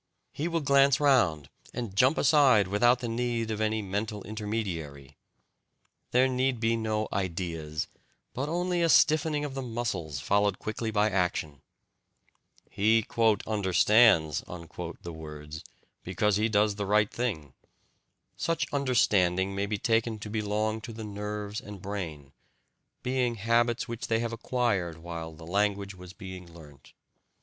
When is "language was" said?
25.45-26.13